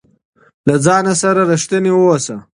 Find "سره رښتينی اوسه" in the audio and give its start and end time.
1.21-2.35